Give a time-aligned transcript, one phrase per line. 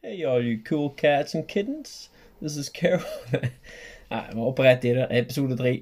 [0.00, 2.08] Hey, all you cool cats and kittens.
[2.40, 3.02] This is Carol.
[4.10, 5.06] Nei, vi var rett i det.
[5.10, 5.72] Episode tre.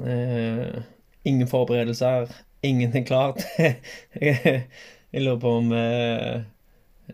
[0.00, 0.82] Uh,
[1.24, 2.32] ingen forberedelser.
[2.62, 3.44] Ingenting klart.
[4.20, 4.66] jeg
[5.12, 6.42] lurer på om uh,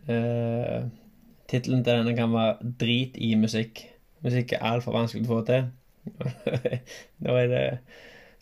[0.09, 0.89] uh,
[1.49, 3.85] Tittelen til denne kan være 'Drit i musikk'.
[4.25, 5.69] Musikk er altfor vanskelig å få til.
[7.27, 7.65] da er det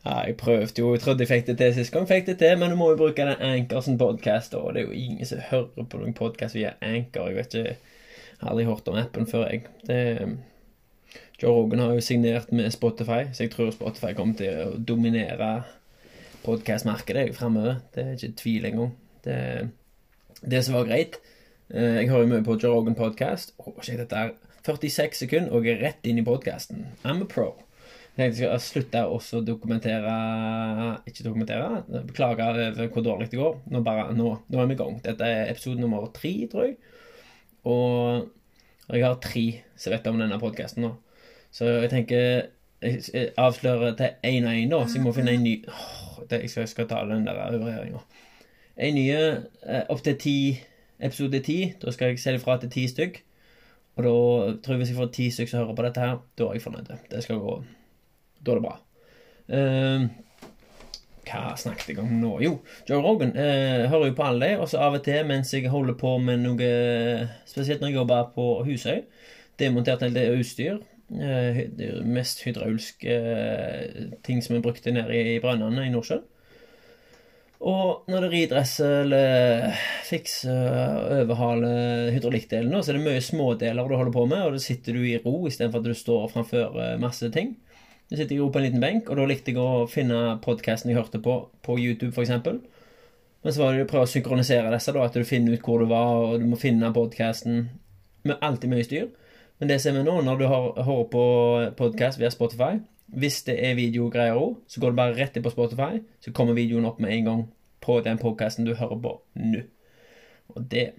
[0.08, 0.92] ja, jeg prøvde jo.
[0.94, 2.06] Jeg trodde jeg fikk det til sist gang.
[2.08, 4.96] Fikk det til, men du må jo bruke den Anchorsen podkast, og det er jo
[4.96, 7.28] ingen som hører på noen podkast via Anchor.
[7.28, 7.74] Jeg vet ikke
[8.38, 9.66] Jeg har aldri hørt om appen før, jeg.
[9.88, 9.98] Det,
[11.42, 15.50] Joe Rogan har jo signert med Spotify, så jeg tror Spotify kommer til å dominere
[16.46, 17.82] podkastmarkedet framover.
[17.94, 18.92] Det er ikke tvil engang.
[19.24, 19.38] Det,
[20.46, 21.18] det som var greit
[21.74, 23.56] eh, Jeg hører mye på Joe Rogan podcast.
[23.58, 26.86] Å, shit, dette er 46 sekunder, og jeg er rett inn i podkasten.
[27.04, 27.56] I'm a pro.
[28.18, 30.14] Jeg skal slutte å dokumentere
[31.06, 33.60] Ikke dokumentere, beklage over hvor dårlig det går.
[33.70, 34.96] Nå, bare, nå, nå er vi i gang.
[35.04, 36.78] Dette er episode nummer tre, tror jeg.
[37.68, 38.26] Og
[38.88, 39.44] jeg har tre
[39.78, 40.96] som vet om denne podkasten nå.
[41.54, 42.48] Så jeg tenker
[42.82, 46.44] Jeg avslører til én og én, da, så jeg må finne en ny oh, det,
[46.46, 48.02] Jeg skal ta den der overhøringa.
[48.78, 50.36] En ny eh, opp til ti
[50.98, 51.74] episode ti.
[51.82, 53.22] Da skal jeg selge fra til ti stykk.
[53.98, 54.12] Og da
[54.62, 56.66] tror jeg hvis jeg får ti stykk som hører på dette her, da er jeg
[56.66, 56.94] fornøyd.
[57.10, 57.58] Det skal gå
[58.40, 58.78] da er det bra.
[59.48, 60.08] Uh,
[61.28, 62.34] hva snakket jeg om nå?
[62.44, 62.54] Jo,
[62.88, 65.68] Joe Rogan uh, hører jo på alle de, og så av og til mens jeg
[65.72, 66.70] holder på med noe
[67.48, 69.02] Spesielt når jeg jobber på Husøy.
[69.60, 70.80] Demontert en del utstyr.
[71.08, 71.62] Uh,
[72.04, 76.26] mest hydraulske uh, ting som er brukt nede i, brønnene i Nordsjøen.
[77.68, 79.72] Og når det ridresser eller
[80.06, 84.94] fikser overhaler hydraulikkdelen, så er det mye smådeler du holder på med, og da sitter
[84.94, 87.56] du i ro istedenfor at du står framfor masse ting.
[88.08, 90.96] Jeg sitter jo på en liten benk, og da likte jeg å finne podkasten jeg
[90.96, 92.30] hørte på på YouTube, f.eks.
[93.44, 95.82] Men så var det å prøve å synkronisere disse, da, at du finner ut hvor
[95.82, 97.68] du var, og du må finne podkasten
[98.26, 99.10] med alltid mye styr.
[99.58, 101.24] Men det ser vi nå, når du hører på
[101.78, 105.52] podkast via Spotify Hvis det er videogreier òg, så går du bare rett inn på
[105.54, 107.44] Spotify, så kommer videoen opp med en gang
[107.80, 109.62] på den podkasten du hører på nå.
[110.54, 110.90] Og det,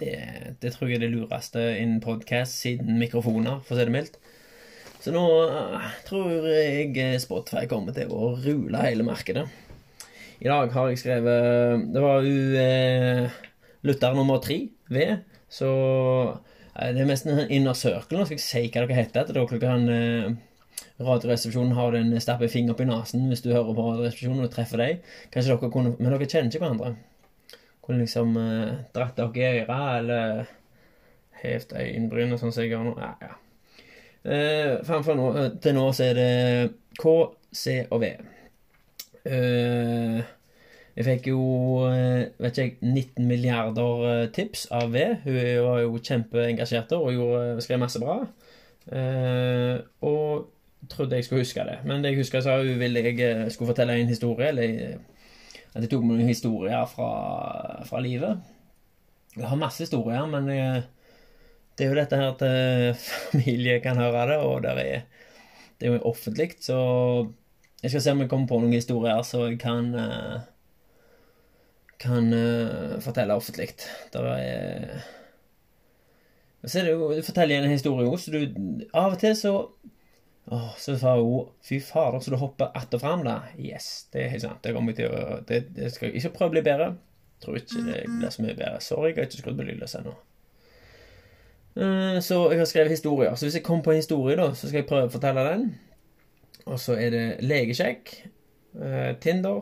[0.00, 0.14] det
[0.62, 4.16] det, tror jeg er det lureste innen podkast siden mikrofoner, for å si det mildt.
[5.06, 9.44] Så nå uh, tror jeg Spotify kommer til å rule hele markedet.
[10.42, 13.36] I dag har jeg skrevet Det var jo eh,
[13.86, 14.56] lytter nummer tre,
[14.90, 15.06] V.
[15.46, 18.18] Så uh, det er mest en inner circle.
[18.18, 19.22] Nå skal jeg si hva dere heter.
[19.22, 19.86] Etter dere kan
[20.98, 24.82] Radioresepsjonen har en stappe finger opp i nesen hvis du hører på Radioresepsjonen og treffer
[24.82, 25.08] deg.
[25.30, 26.96] Kanskje dere kunne Men dere kjenner ikke hverandre.
[27.86, 28.34] Kunne liksom
[28.90, 30.46] dratt dere i øret eller
[31.46, 32.98] hevt øyenbryn og sånn som jeg gjør nå.
[32.98, 33.36] Ja, ja.
[34.26, 36.30] Eh, Framfor nå, eh, til nå så er det
[36.98, 37.12] K,
[37.54, 38.08] C og V.
[39.26, 40.18] Eh,
[40.96, 41.40] jeg fikk jo,
[41.90, 45.04] eh, vet ikke jeg, 19 milliarder eh, tips av V.
[45.26, 48.18] Hun var jo kjempeengasjert og gjorde, skrev masse bra.
[48.90, 49.76] Eh,
[50.06, 50.48] og
[50.90, 51.78] trodde jeg skulle huske det.
[51.84, 54.48] Men det jeg husker, sa hun ville jeg skulle fortelle en historie.
[54.48, 54.98] Eller
[55.74, 57.10] at jeg tok med noen historier fra,
[57.84, 58.40] fra livet.
[59.36, 60.84] Jeg har masse historier, men jeg
[61.76, 65.06] det er jo dette her at eh, familie kan høre det, og det er,
[65.76, 66.78] det er jo offentlig, så
[67.82, 70.46] jeg skal se om jeg kommer på noen historier så jeg kan eh,
[72.00, 73.68] kan uh, fortelle offentlig.
[74.12, 75.00] Der er
[76.90, 78.38] jo forteller en historie òg, så du
[78.92, 79.52] Av og til så
[80.46, 83.40] Å, så sa hun Fy fader, så du hopper att og fram, da.
[83.58, 84.62] Yes, det er helt sant.
[84.62, 86.88] Det kommer til å det, det skal ikke prøve å bli bedre.
[87.42, 88.80] Tror ikke det blir så mye bedre.
[88.80, 90.14] Sorry, jeg har ikke skrudd på lydløs ennå.
[91.76, 93.34] Eh, så jeg har skrevet historier.
[93.34, 95.66] Så hvis jeg kommer på en historie, da, så skal jeg prøve å fortelle den.
[96.66, 98.14] Og så er det legesjekk,
[98.80, 99.60] eh, Tinder,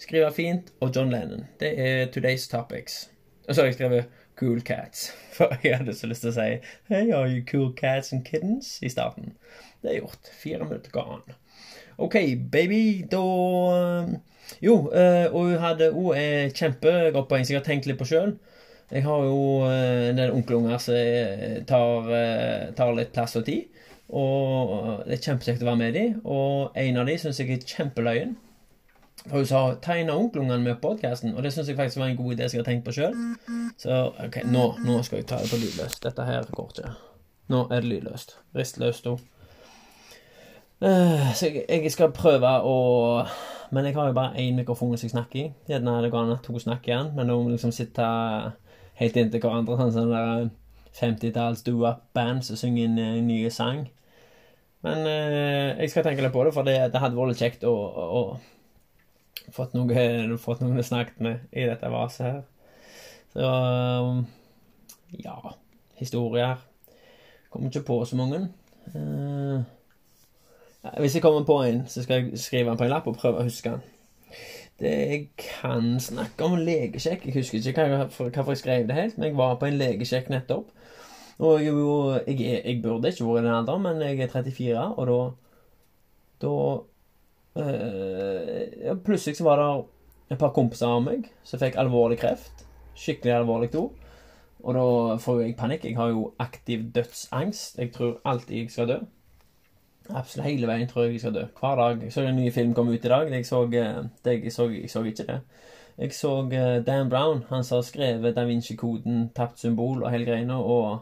[0.00, 1.44] skrive fint og John Lennon.
[1.60, 3.10] Det er today's topics.
[3.48, 5.10] Og så har jeg skrevet Cool Cats.
[5.36, 6.48] For jeg hadde så lyst til å si
[6.88, 8.78] Hey, are you cool cats and kittens?
[8.82, 9.34] i starten.
[9.82, 10.32] Det er gjort.
[10.40, 11.36] Fire minutter gone.
[11.98, 12.16] OK,
[12.50, 13.04] baby.
[13.10, 13.20] Da
[13.76, 14.16] eh,
[14.64, 14.88] Jo,
[15.30, 18.32] og hun hadde òg poeng som jeg har tenkt litt på sjøl.
[18.90, 23.46] Jeg har jo eh, en del onkelunger som eh, tar, eh, tar, litt plass og
[23.46, 23.68] tid.
[24.10, 26.16] Og det er kjempekjekt å være med dem.
[26.26, 28.34] Og en av dem syns jeg er kjempeløyen.
[29.20, 32.34] For hun sa 'tegna onkelungene med podkasten', og det syns jeg faktisk var en god
[32.34, 33.14] idé som jeg har tenkt på sjøl.
[33.78, 36.02] Så ok, nå, nå, skal jeg ta det på lydløst.
[36.02, 36.94] Dette her går ikke.
[37.48, 38.38] Nå er det lydløst.
[38.56, 39.20] Ristløst òg.
[40.80, 43.26] Uh, så jeg, jeg, skal prøve å
[43.70, 45.52] Men jeg har jo bare én mikrofon som jeg snakker i.
[45.68, 48.02] Gjerne det går an at to snakker igjen, men da må liksom sitte
[49.00, 49.78] helt inntil hverandre.
[49.80, 50.50] Sånn sånn der
[51.00, 53.86] 50-talls do-up-band som synger en, en ny sang.
[54.84, 57.72] Men eh, jeg skal tenke litt på det, for det, det hadde vært kjekt å,
[57.72, 62.40] å, å fått, noe, fått noen å snakke med i dette vaset her.
[63.30, 63.50] Så
[65.20, 65.36] ja.
[66.00, 66.56] historier.
[67.50, 68.48] Kommer ikke på så mange.
[68.94, 69.60] Eh,
[71.02, 73.42] hvis jeg kommer på en, så skal jeg skrive den på en lapp og prøve
[73.42, 73.82] å huske den.
[74.80, 79.28] Det jeg kan snakke om legesjekk Jeg husker ikke hvorfor jeg skrev det helt, men
[79.28, 80.70] jeg var på en legesjekk nettopp.
[81.40, 81.74] Og jeg,
[82.28, 85.20] jeg, jeg burde ikke vært i den alderen, men jeg er 34, og da
[86.40, 86.52] Da
[87.60, 89.70] øh, Plutselig så var det
[90.30, 92.64] et par kompiser av meg som fikk alvorlig kreft.
[92.96, 93.90] Skikkelig alvorlig to.
[94.62, 95.84] Og da får jeg panikk.
[95.84, 97.78] Jeg har jo aktiv dødsangst.
[97.78, 98.98] Jeg tror alltid jeg skal dø.
[100.14, 101.44] Absolutt hele veien tror jeg jeg skal dø.
[101.60, 102.02] Hver dag.
[102.04, 103.30] Jeg så en ny film komme ut i dag.
[103.32, 105.40] Jeg så, eh, jeg så, jeg så ikke det.
[106.00, 110.24] Jeg så uh, Dan Brown, han som har skrevet Da Vinci-koden, Tapt symbol og hele
[110.24, 111.00] greina, og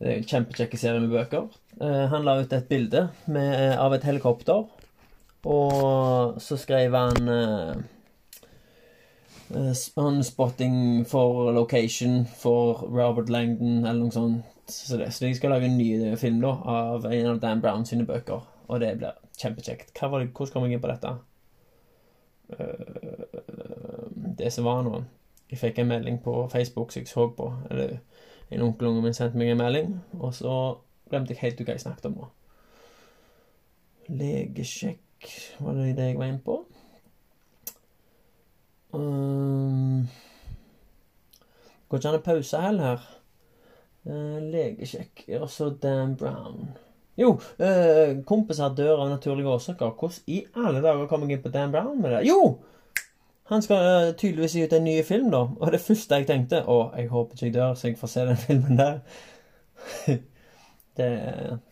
[0.00, 1.48] en kjempekjekke serie med bøker.
[1.80, 4.66] Han la ut et bilde med, av et helikopter,
[5.46, 7.74] og så skrev han uh,
[10.22, 14.57] spotting for location for Robert Langdon, eller noe sånt.
[14.68, 17.86] Så, det, så jeg skal lage en ny film da, av en av Dan Brown
[17.88, 18.44] sine bøker.
[18.68, 19.94] Og det blir kjempekjekt.
[19.96, 21.14] Hvordan kom jeg inn på dette?
[22.48, 23.38] Uh,
[24.38, 25.02] det som var nå
[25.50, 27.48] Jeg fikk en melding på Facebook som jeg så på.
[27.70, 27.98] Eller
[28.50, 30.54] en onkel min sendte meg en melding, og så
[31.08, 32.28] glemte jeg helt hva jeg snakket om nå.
[34.08, 36.58] Legesjekk Var det det jeg var inne på?
[38.92, 40.06] Um,
[41.88, 43.08] går ikke an å pause heller her.
[44.08, 45.26] Uh, legesjekk.
[45.40, 46.70] Og så Dan Brown.
[47.18, 49.92] Jo, uh, kompiser dør av naturlige årsaker.
[49.98, 52.24] Hvordan i alle dager kom jeg inn på Dan Brown med det?
[52.28, 52.58] Jo!
[53.52, 55.44] Han skal uh, tydeligvis gi ut en ny film, da.
[55.60, 58.26] Og det første jeg tenkte Å, jeg håper ikke jeg dør, så jeg får se
[58.28, 59.00] den filmen der.
[60.98, 61.12] det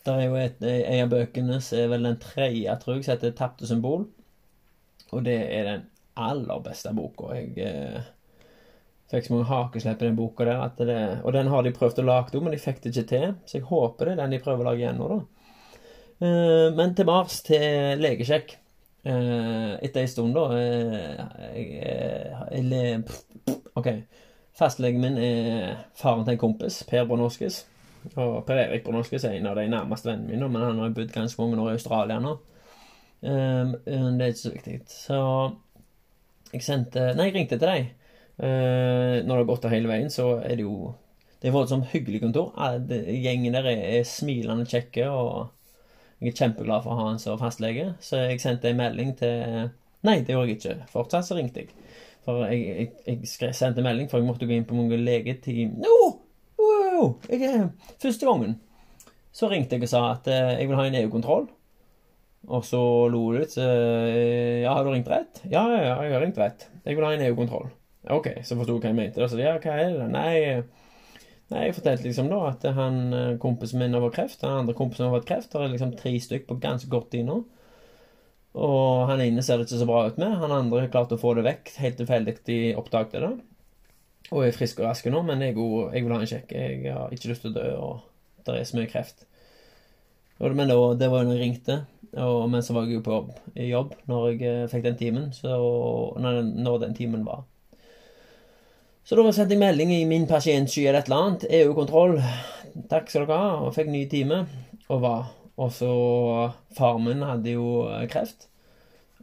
[0.06, 3.16] der er jo et, en av bøkene som er vel den tredje, tror jeg, som
[3.16, 4.06] heter 'Tapte symbol'.
[5.12, 5.86] Og det er den
[6.16, 7.34] aller beste boka.
[7.36, 8.02] Jeg eh,
[9.10, 10.62] fikk så mange hakeslepp i den boka der.
[10.78, 13.34] Det, og den har de prøvd å lage om, men de fikk det ikke til.
[13.46, 15.20] Så jeg håper det er den de prøver å lage igjen nå, da.
[16.26, 18.56] Eh, men mars til legesjekk.
[19.06, 21.20] Eh, etter ei stund, da eh,
[22.50, 23.02] jeg,
[23.78, 23.90] OK.
[24.56, 27.60] Fastlegen min er faren til en kompis, Per Bronowskis.
[28.14, 31.12] Og Per Erik Bronowskis er en av de nærmeste vennene mine, men han har bodd
[31.12, 32.32] ganske mange år i Australia nå.
[33.26, 34.76] Um, det er ikke så viktig.
[34.92, 35.20] Så
[36.52, 37.92] jeg sendte Nei, jeg ringte til deg.
[38.36, 40.94] Uh, når det har gått der hele veien, så er det jo
[41.40, 42.52] Det er voldsomt hyggelig kontor.
[42.88, 45.50] Gjengen der er, smilende kjekke, og
[46.20, 47.90] jeg er kjempeglad for å ha en som fastlege.
[48.00, 49.68] Så jeg sendte en melding til
[50.06, 50.86] Nei, det gjorde jeg ikke.
[50.92, 51.74] Fortsatt så ringte jeg.
[52.26, 55.76] For jeg, jeg, jeg sendte melding, for jeg måtte gå inn på mange legeteam!
[55.82, 55.96] No!
[56.56, 57.16] Wow!
[57.30, 57.68] Jeg,
[58.02, 58.56] første gangen
[59.36, 61.48] så ringte jeg og sa at uh, jeg vil ha en EU-kontroll.
[62.46, 62.80] Og så
[63.12, 63.56] lo du litt.
[63.58, 65.42] Uh, ja, har du ringt rett?
[65.44, 66.68] Ja, ja, jeg har ringt rett.
[66.86, 67.68] Jeg vil ha en EU-kontroll.
[68.12, 69.28] Ok, så forsto jeg hva jeg mente.
[69.28, 70.08] Så ja, hva er det?
[70.12, 70.34] Nei,
[71.50, 74.40] nei, jeg fortalte liksom da at han eh, kompisen min har fått kreft.
[74.42, 75.50] Den andre kompisen har fått kreft.
[75.52, 77.40] Det er liksom tre stykk på ganske kort tid nå.
[78.56, 80.38] Og han ene ser det ikke så bra ut med.
[80.40, 81.74] Han andre har klart å få det vekk.
[81.82, 83.32] Helt tilfeldig de oppdaget det.
[84.32, 86.54] Og er frisk og rask nå, men jeg, jeg vil ha en sjekk.
[86.54, 89.26] Jeg har ikke lyst til å dø, og det er så mye kreft.
[90.40, 91.76] Men da, det var jo når jeg ringte.
[92.16, 93.30] Og, men så var jeg jo på jobb,
[93.60, 95.28] jobb når jeg eh, fikk den timen.
[95.36, 95.52] Så,
[96.22, 97.44] når, når den timen var.
[99.06, 101.44] Så da sendte jeg melding i min pasientsky eller et eller annet.
[101.60, 102.16] EU-kontroll.
[102.90, 103.50] Takk skal dere ha.
[103.62, 104.40] Og fikk ny time.
[104.90, 105.28] Og var.
[105.62, 105.90] Og så
[106.74, 108.48] Far min hadde jo eh, kreft.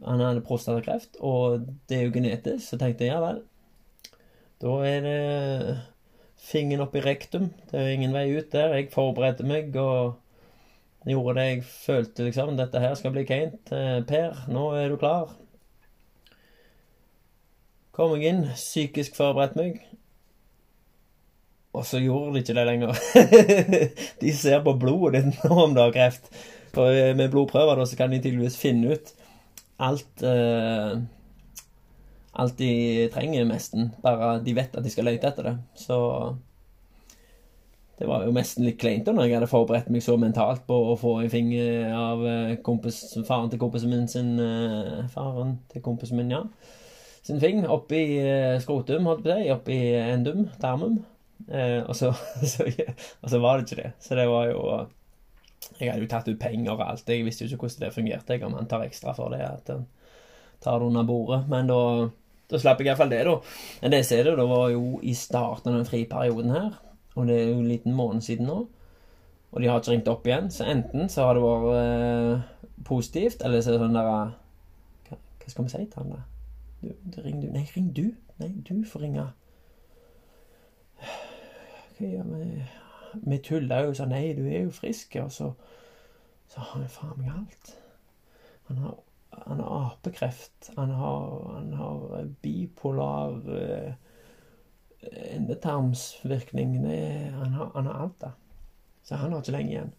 [0.04, 2.64] Han hadde prostatakreft, og det er jo genetisk.
[2.64, 3.44] Så tenkte jeg ja vel.
[4.64, 5.76] Da er det
[6.40, 7.50] fingeren opp i rektum.
[7.68, 8.74] Det er jo ingen vei ut der.
[8.78, 10.16] Jeg forberedte meg og
[11.04, 12.56] gjorde det jeg følte, liksom.
[12.56, 13.60] Dette her skal bli kleint.
[13.68, 15.36] Eh, per, nå er du klar.
[17.94, 19.82] Kom jeg inn, psykisk forberedt meg.
[21.74, 22.94] Og så gjorde de ikke det lenger.
[24.22, 26.30] de ser på blodet ditt nå om du har kreft.
[26.74, 29.14] For eh, med blodprøver da, så kan de tydeligvis finne ut
[29.82, 31.02] alt uh,
[32.34, 33.92] Alt de trenger, nesten.
[34.02, 35.54] Bare de vet at de skal lete etter det.
[35.78, 35.96] Så
[38.00, 40.96] det var jo nesten litt kleint når jeg hadde forberedt meg så mentalt på å
[40.98, 46.18] få en finger av eh, kompis, faren til kompisen min sin uh, Faren til kompisen
[46.18, 46.42] min, ja.
[47.24, 49.42] Sin fing oppi uh, skrotum, holdt på å.
[49.56, 51.00] Oppi endum, tarmum.
[51.48, 52.12] Eh, og, så,
[52.52, 52.64] så,
[53.20, 53.92] og, så, var det ikke det.
[54.00, 54.60] Så det var jo
[55.80, 57.08] Jeg hadde jo tatt ut penger og alt.
[57.08, 59.40] Jeg visste jo ikke hvordan det fungerte, om han tar ekstra for det.
[59.40, 59.86] At han
[60.60, 61.44] tar det under bordet.
[61.48, 61.80] Men da,
[62.50, 63.38] da slapp jeg iallfall det, da.
[63.82, 66.76] Men det ser du, det var jo i starten av den friperioden her.
[67.14, 68.60] Og det er jo en liten måned siden nå.
[69.54, 70.50] Og de har ikke ringt opp igjen.
[70.50, 74.22] Så enten så har det vært eh, positivt, eller så er det sånn der hva,
[75.08, 76.22] hva, skal vi si til han da?
[77.24, 77.48] Ring du.
[77.52, 78.06] Nei, ring du.
[78.40, 79.26] Nei, du får ringe.
[81.98, 82.64] hva gjør vi?
[83.22, 85.52] Vi tulla jo sa nei, du er jo frisk, og så,
[86.50, 87.74] så har han faen meg alt.
[88.68, 88.96] Han har,
[89.46, 93.92] han har apekreft, han har, han har bipolar eh,
[95.36, 96.80] endetarmsvirkning.
[97.38, 98.32] Han har, han har alt, da.
[99.04, 99.92] Så han har ikke lenge igjen.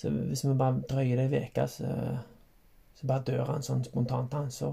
[0.00, 1.88] Så hvis vi bare drøyer det ei uke, så,
[2.94, 4.48] så bare dør han sånn spontant, han.
[4.54, 4.70] Så,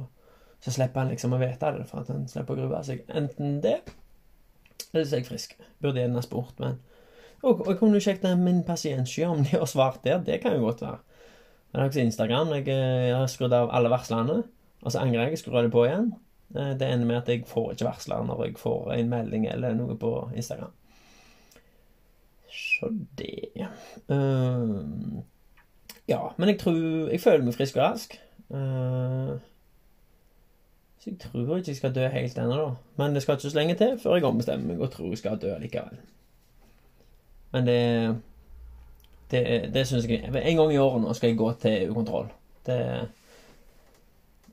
[0.63, 3.03] så slipper han liksom å vite det, for at han slipper å grue seg.
[3.13, 3.79] Enten det,
[4.91, 5.57] eller så er jeg frisk.
[5.83, 6.79] Burde gjerne spurt, men
[7.43, 10.23] Og, og jeg kunne sjekket min pasientsky, om de har svart der.
[10.25, 10.97] Det kan jo godt være.
[11.71, 12.53] Men også Instagram.
[12.57, 14.39] Jeg, jeg har skrudd av alle varslene,
[14.81, 15.35] og så angrer jeg.
[15.35, 16.15] Jeg skrur det på igjen.
[16.49, 19.97] Det ender med at jeg får ikke varsler når jeg får en melding eller noe
[19.99, 20.73] på Instagram.
[22.49, 23.67] Så det
[24.07, 25.23] um,
[26.07, 28.17] Ja, men jeg tror Jeg føler meg frisk og rask.
[28.49, 29.37] Uh,
[31.07, 32.71] så jeg tror ikke jeg skal dø helt ennå, da.
[32.99, 35.39] Men det skal ikke så lenge til før jeg ombestemmer meg og tror jeg skal
[35.41, 36.01] dø likevel.
[37.51, 38.15] Men det
[39.31, 42.27] Det, det syns jeg En gang i året nå skal jeg gå til EU-kontroll.
[42.65, 43.07] Det,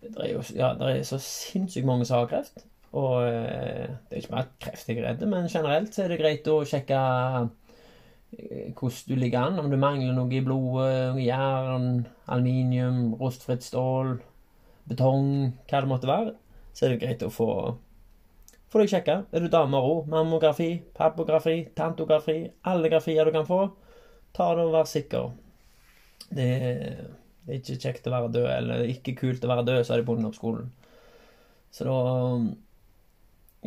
[0.02, 2.64] det, er jo ja, det er så sinnssykt mange som har kreft.
[2.92, 6.18] Og eh, det er ikke bare kreft jeg er redd, men generelt så er det
[6.18, 6.98] greit å sjekke
[8.38, 9.58] eh, hvordan du ligger an.
[9.62, 14.16] Om du mangler noe i blodet, jern, aluminium, rostfritt stål,
[14.90, 16.34] betong, hva det måtte være,
[16.74, 17.50] så er det greit å få
[18.74, 19.20] få deg sjekka.
[19.30, 20.08] Er du dame òg?
[20.10, 23.60] Mammografi, pappografi, tantografi, alle grafier du kan få.
[24.34, 25.30] Ta det og vær sikker.
[26.34, 26.48] Det,
[27.46, 30.16] er ikke kjekt å være død, eller ikke kult å være død, er det på
[30.18, 30.72] ungdomsskolen.
[31.74, 31.98] Så da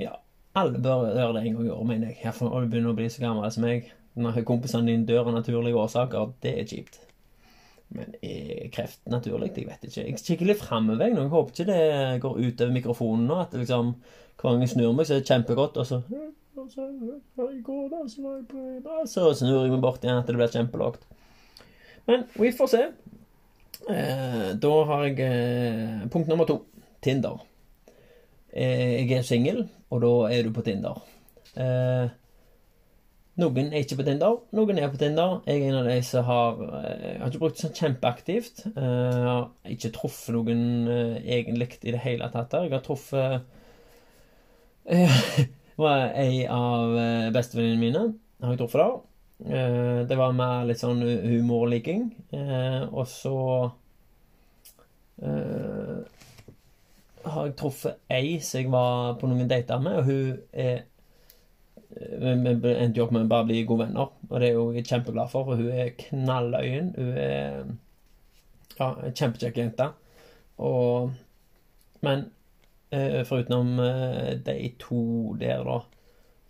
[0.04, 0.18] Ja.
[0.58, 2.18] Alle bør gjøre det en gang i året, mener jeg.
[2.24, 3.92] Iallfall når du begynner å bli så gammel som meg.
[4.18, 6.98] Når kompisene dine dør av naturlige årsaker, det er kjipt.
[7.96, 9.54] Men er kreft naturlig?
[9.56, 10.04] Jeg vet ikke.
[10.04, 11.24] Jeg kikker litt framover nå.
[11.24, 13.40] Jeg håper ikke det går utover mikrofonen nå.
[13.46, 13.94] At liksom,
[14.38, 16.02] hver gang jeg snur meg, så er det kjempegodt, og så
[19.08, 21.06] Så snur jeg meg bort igjen at det blir kjempelågt.
[22.10, 22.84] Men vi får se.
[23.88, 26.62] Eh, da har jeg eh, punkt nummer to.
[27.04, 27.44] Tinder.
[28.52, 31.04] Eh, jeg er singel, og da er du på Tinder.
[31.56, 32.10] Eh,
[33.38, 35.36] noen er ikke på Tinder, noen er på Tinder.
[35.46, 38.64] Jeg er en av de som har eh, Jeg har ikke brukt det sånn kjempeaktivt.
[38.72, 42.56] Eh, jeg har ikke truffet noen eh, egentlig i det hele tatt.
[42.58, 43.54] Jeg har truffet
[45.84, 46.96] var ei av
[47.36, 48.04] bestevenninnene mine.
[48.42, 50.06] Har jeg truffet der.
[50.10, 52.08] Det var mer litt sånn humorliking.
[52.88, 53.36] Og så
[57.28, 60.88] har jeg truffet ei som jeg var på noen dater med, og hun er
[61.90, 64.88] vi endte jo opp med å bare bli gode venner, og det er jo jeg
[64.90, 66.90] kjempeglad for, for hun er knalløyen.
[66.98, 67.62] Hun er
[68.78, 69.92] ja, kjempekjekk jente.
[70.64, 71.14] Og
[72.06, 72.28] Men
[72.94, 75.80] uh, forutenom uh, de to der, da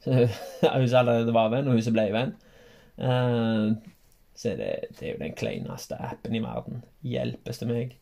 [0.78, 2.34] Hun som allerede var venn, og hun som ble venn,
[3.00, 3.72] uh,
[4.38, 6.84] så er det, det er jo den kleineste appen i verden.
[7.02, 7.96] Hjelpes til meg.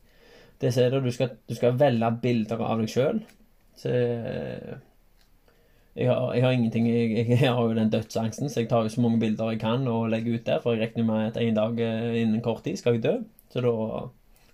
[0.61, 3.21] Det er det, du skal, du skal velge bilder av deg sjøl.
[3.79, 3.93] Så
[5.95, 8.91] jeg har, jeg har ingenting jeg, jeg, har jo den dødsangsten, så jeg tar jo
[8.91, 10.59] så mange bilder jeg kan og legger ut der.
[10.63, 13.13] For jeg regner med at en dag eh, innen kort tid skal jeg dø.
[13.53, 13.71] Så da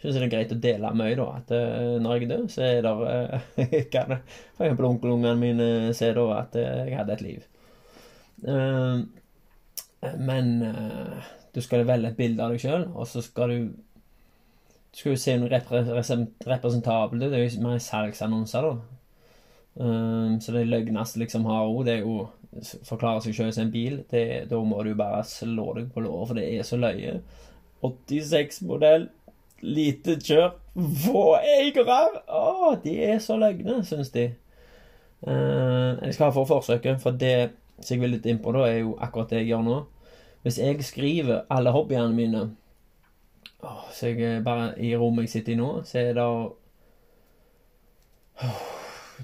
[0.02, 1.26] syns jeg det er greit å dele mye, da.
[1.40, 5.68] At uh, når jeg død, så er det uh, Kan for eksempel onkelungene mine
[5.98, 7.44] se da at jeg hadde et liv.
[10.30, 10.48] Men
[11.54, 13.60] du skal velge et bilde av deg sjøl, og så skal du
[14.92, 17.22] Du skal jo se noe representabelt.
[17.22, 19.01] Det er jo mer salgsannonser, da.
[19.76, 22.28] Um, så det løgneste liksom har òg, det er jo
[22.84, 24.02] forklare seg sjøl som en bil.
[24.12, 27.22] Det, da må du bare slå deg på låret, for det er så løye.
[27.82, 29.08] 86-modell,
[29.62, 30.52] lite kjør,
[31.06, 32.02] få eiere!
[32.28, 34.28] Å, de er så løgne, syns de.
[35.22, 37.52] Uh, jeg skal ha for forsøket, for det
[37.82, 39.78] som jeg vil litt inn på, da, er jo akkurat det jeg gjør nå.
[40.42, 42.40] Hvis jeg skriver alle hobbyene mine
[43.62, 46.50] oh, Så jeg bare i rommet jeg sitter i nå, så er det oh,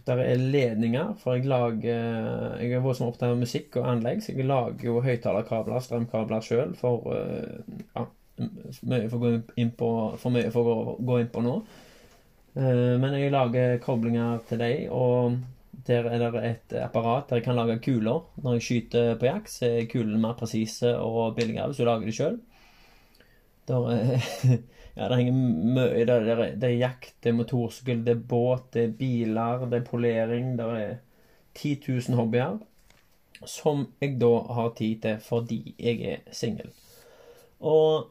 [0.08, 4.34] der er ledninger, for jeg lager Jeg er voldsomt opptatt av musikk og anlegg, så
[4.34, 8.06] jeg lager jo høyttalerkabler, strømkabler sjøl, for eh, ja,
[8.88, 11.60] mye for å gå inn på, for mye for å gå inn på nå.
[12.58, 15.38] Eh, men jeg lager koblinger til deg, og
[15.88, 18.26] der er det et apparat der jeg kan lage kuler.
[18.44, 22.10] Når jeg skyter på jakt, så er kulene mer presise og billigere hvis du lager
[22.10, 22.40] det sjøl.
[23.68, 24.58] Der er
[24.98, 25.36] Ja, det henger
[25.78, 29.68] mye det, det, det er jakt, det er motorsykkel, det er båt, det er biler,
[29.70, 30.56] det er polering.
[30.58, 30.96] Det er
[31.58, 32.58] 10 000 hobbyer
[33.46, 36.72] som jeg da har tid til fordi jeg er singel.
[37.62, 38.10] Og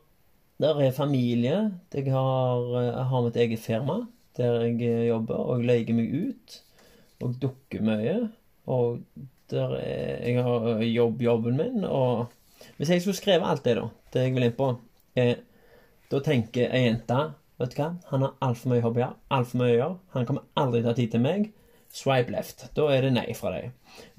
[0.62, 1.72] der er familie.
[1.94, 4.04] Jeg har, jeg har mitt eget firma
[4.36, 6.56] der jeg jobber, og jeg leier meg ut.
[7.24, 8.18] Og dukker mye.
[8.66, 9.00] Og
[9.50, 12.26] Der er, jeg har jobb, jobben min, og
[12.76, 14.66] hvis jeg skulle skrevet alt det, da, det jeg vil inn på,
[15.14, 15.36] eh,
[16.10, 17.18] da tenker ei jente
[17.56, 19.94] Vet du hva, han har altfor mye hobbyer, altfor mye å gjøre.
[20.12, 21.46] Han kommer aldri til å ha tid til meg.
[21.96, 22.66] Swipe left.
[22.76, 23.70] Da er det nei fra deg.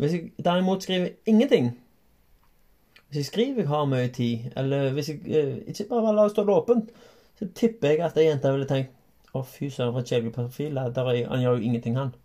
[0.02, 1.76] Hvis jeg derimot skriver ingenting
[3.08, 6.34] Hvis jeg skriver jeg har mye tid, eller hvis jeg eh, ikke bare la det
[6.34, 6.90] stå åpent,
[7.38, 8.96] så tipper jeg at ei jente ville tenkt
[9.38, 10.80] Å, fy søren, for et kjedelig profil.
[10.82, 12.16] Han gjør jo ingenting, han.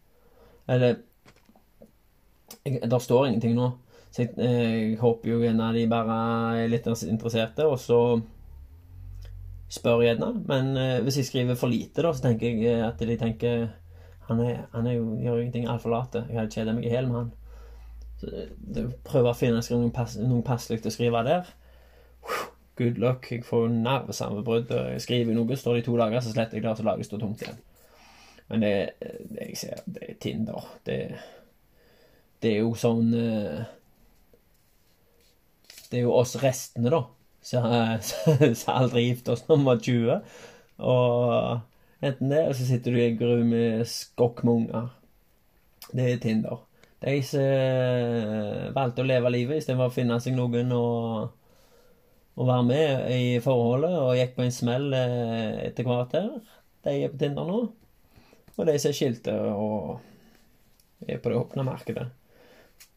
[0.71, 1.03] Eller
[2.65, 3.75] Der står ingenting nå.
[4.13, 6.17] Så jeg, eh, jeg håper jo gjerne de bare
[6.63, 7.99] er litt interesserte, og så
[9.73, 10.33] spør gjerne.
[10.49, 13.71] Men eh, hvis jeg skriver for lite, da, så tenker jeg eh, at de tenker
[14.29, 16.25] Han, er, han er jo, gjør ingenting altfor late.
[16.29, 17.33] Jeg hadde kjeda meg i hjel med han.
[18.21, 21.51] Så det, Prøve å finne noen, pass, noen passelig å skrive der.
[22.79, 23.27] Good luck.
[23.33, 24.71] Jeg får nervesammenbrudd.
[24.95, 27.19] Jeg skriver noe, står det i to dager, så sletter jeg det, så lages det
[27.21, 27.59] tomt igjen.
[28.53, 30.71] Men det, det jeg ser, det er Tinder.
[30.87, 30.99] Det,
[32.45, 33.67] det er jo sånn eh,
[35.91, 37.03] Det er jo oss restene, da
[37.43, 37.67] som
[38.77, 40.19] aldri gift oss når vi var 20.
[40.93, 44.91] Og enten det, eller så sitter du i en gru med skokk med unger.
[45.93, 46.63] Det er Tinder.
[47.03, 51.33] De som eh, valgte å leve livet istedenfor å finne seg noen og,
[52.39, 56.31] og være med i forholdet, og gikk på en smell eh, etter hvert her,
[56.87, 57.61] de er på Tinder nå.
[58.53, 59.99] Og de som skilte og
[61.09, 62.07] er på det åpne markedet.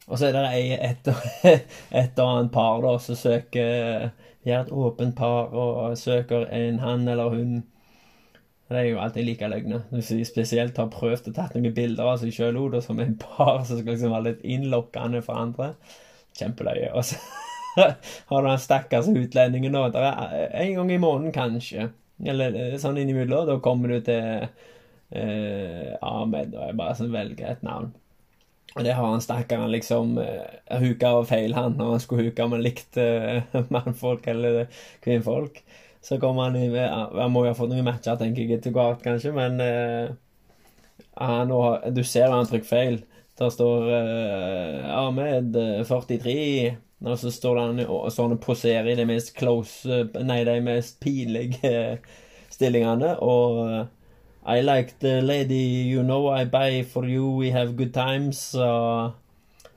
[0.05, 1.07] Og så er det et,
[2.03, 4.11] et annet par da som søker
[4.45, 7.63] de er et åpent par og søker en han eller hun.
[8.69, 9.79] Det er jo alltid like løgne.
[9.89, 13.63] Hvis de spesielt har prøvd å tatt noen bilder av seg sjøl som en par
[13.65, 15.71] som skal liksom være litt innlokkende for andre.
[16.37, 16.91] Kjempeløye.
[16.93, 17.17] Og så
[18.29, 19.87] har du den stakkars utlendingen nå.
[19.89, 21.89] En gang i måneden, kanskje.
[22.21, 23.49] Eller eh, sånn innimellom.
[23.49, 27.93] Da kommer du til eh, Ahmed, og jeg bare velger et navn.
[28.75, 32.43] Og det har han stakkaren liksom uh, huka av feil, han, når han skulle huke
[32.43, 33.05] om han likte
[33.55, 34.65] uh, mannfolk eller
[35.05, 35.61] kvinnfolk.
[36.05, 38.99] Så kom han i Han må jo ha fått noen matcher, tenker jeg, etter hvert,
[39.01, 40.11] kanskje, men uh,
[41.17, 41.53] han,
[41.95, 42.99] Du ser han trykker feil.
[43.39, 45.55] Der står uh, Ahmed
[45.87, 50.99] 43, og så står han og sånn poserer i de mest close Nei, de mest
[51.03, 51.73] pinlige
[52.53, 53.87] stillingene, og
[54.45, 58.53] i like the lady you know I buy for you, we have good times.
[58.55, 59.13] Og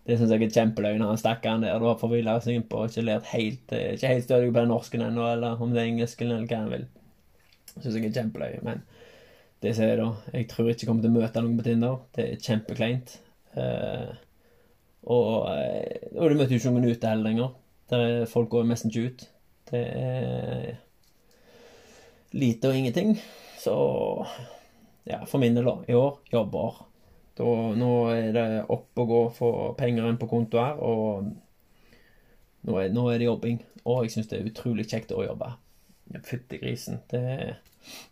[0.07, 1.04] det syns jeg er kjempeløgn.
[1.04, 4.61] Han stakkaren der da forvilla seg innpå og ikke lært helt Ikke helt stødig på
[4.61, 6.87] den norsken ennå, eller om det er engelsken, eller hva han vil.
[7.78, 8.62] Syns jeg er kjempeløye.
[8.66, 8.85] Men
[9.64, 10.12] det ser jeg da.
[10.35, 12.00] Jeg tror ikke jeg kommer til å møte noen på Tinder.
[12.16, 13.16] Det er kjempekleint.
[13.59, 14.12] Uh,
[15.09, 17.57] og, eh, og du møter jo ikke noen ute heller lenger.
[17.88, 19.24] Der folk går nesten ikke ut.
[19.70, 20.76] Det er
[22.37, 23.16] lite og ingenting.
[23.59, 23.74] Så
[25.09, 26.83] ja, for min del, i år jobber.
[27.38, 31.31] Da, nå er det opp og gå for penger inn på konto her, og
[32.66, 33.62] nå er, nå er, det jobbing.
[33.85, 35.53] Og jeg syns det er utrolig kjekt å jobbe.
[36.27, 37.01] Fytti grisen.
[37.11, 37.23] Det,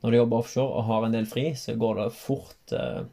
[0.02, 3.04] når du jobber offshore og har en del fri, så går det fort eh,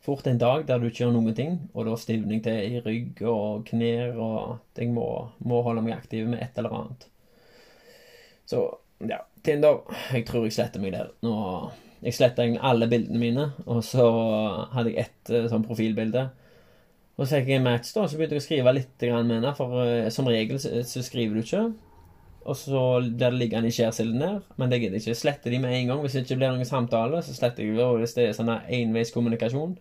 [0.00, 2.78] Fort en dag der du ikke gjør noen ting, og da stivner jeg til i
[2.80, 5.04] rygg og knær, og jeg må,
[5.44, 7.04] må holde meg aktiv med et eller annet.
[8.48, 8.62] Så
[9.04, 9.82] ja, Tinder.
[10.16, 11.12] Jeg tror jeg sletter meg der.
[11.20, 11.34] Nå
[12.00, 14.06] jeg sletta alle bildene mine, og så
[14.72, 16.28] hadde jeg ett uh, sånn profilbilde.
[17.18, 19.52] Og så fikk jeg en match, da, så begynte jeg å skrive litt med henne,
[19.58, 21.64] for uh, som regel så, skriver du ikke.
[22.48, 25.20] Og så blir det liggende i skjærsilden der, men det gidder jeg ikke.
[25.20, 26.00] Sletter de med en gang.
[26.00, 29.76] Hvis det ikke blir noen samtale, så sletter jeg det hvis det er sånn enveiskommunikasjon.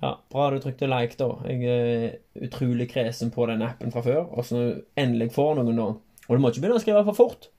[0.00, 1.28] Ja, bra du trykte like, da.
[1.50, 4.24] Jeg er utrolig kresen på den appen fra før.
[4.30, 4.62] Og så
[4.98, 5.90] endelig får noen, da.
[6.28, 7.50] Og du må ikke begynne å skrive for fort.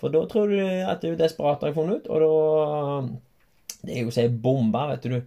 [0.00, 2.32] For da tror du at du er desperat, har funnet ut, og da
[3.80, 5.20] Det er jo å si bombe, vet du.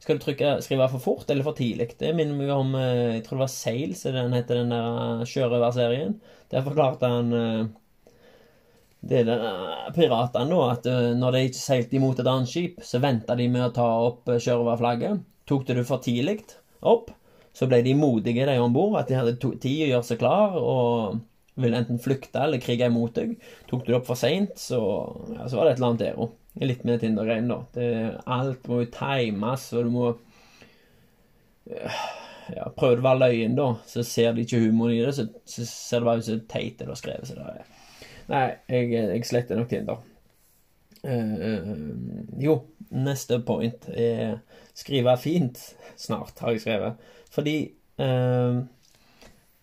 [0.00, 1.92] Skal du trykke, skrive for fort eller for tidlig?
[2.00, 6.16] Det minner meg om eh, Jeg tror det var Sails, den heter, den der sjørøverserien.
[6.50, 7.68] Der forklarte han eh,
[9.00, 9.44] det der
[9.94, 13.46] piratene, da, at eh, når de ikke seilte imot et annet skip, så venta de
[13.52, 15.22] med å ta opp sjørøverflagget.
[15.48, 16.40] Tok det du for tidlig
[16.80, 17.12] opp,
[17.56, 20.56] så ble de modige, de om bord, at de hadde tid å gjøre seg klar.
[20.56, 21.20] og
[21.62, 23.34] vil enten flykte eller krige imot deg.
[23.70, 24.80] Tok du det opp for seint, så,
[25.34, 26.36] ja, så var det et eller annet der òg.
[26.60, 27.60] Litt med Tinder-greien, da.
[27.74, 27.88] Det,
[28.26, 30.08] alt må jo times, og du må
[31.70, 35.28] ja, Prøver du å være løyen, da, så ser de ikke humoren i det, så,
[35.46, 37.30] så ser det bare ut som teit det du har skrevet.
[37.30, 37.68] Så det
[38.30, 40.02] Nei, jeg, jeg sletter nok Tinder.
[41.00, 42.60] Uh, jo,
[42.92, 44.36] neste point er
[44.76, 45.58] skrive fint
[45.98, 47.08] snart, har jeg skrevet.
[47.34, 47.56] Fordi
[48.02, 48.60] uh,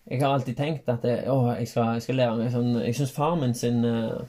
[0.08, 2.96] jeg har alltid tenkt at jeg, å, jeg, skal, jeg skal lære meg sånn Jeg
[2.96, 4.22] syns far min sin uh,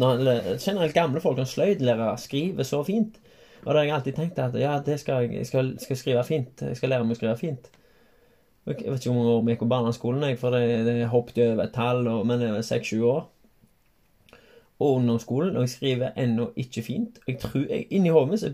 [0.00, 0.22] når,
[0.58, 3.18] Generelt gamle folk kan sløydlærer, skrive så fint.
[3.64, 6.62] Og da har jeg alltid tenkt at ja, det skal jeg, skal, skal, skrive fint.
[6.64, 7.68] Jeg skal lære meg å skrive fint.
[8.66, 11.42] Jeg vet ikke hvor mange år vi gikk på barneskolen, jeg, for det, det hoppet
[11.44, 13.22] over et tall, og, men det var seks-sju år.
[14.80, 17.20] Og ungdomsskolen, og jeg skriver ennå ikke fint.
[17.28, 18.52] Jeg tror jeg, Inni hodet mitt,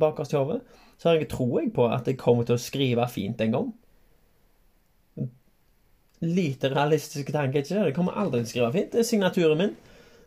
[0.00, 0.60] bakerst i hodet,
[0.96, 3.68] så har jeg tror jeg på at jeg kommer til å skrive fint en gang.
[6.20, 7.84] Lite realistisk tanke, ikke det?
[7.90, 8.90] Jeg kommer aldri til å skrive fint.
[8.92, 9.76] Det er signaturen min.